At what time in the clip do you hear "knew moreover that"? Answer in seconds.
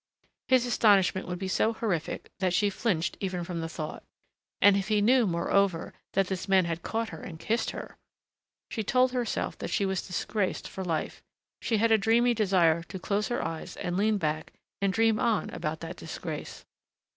4.99-6.25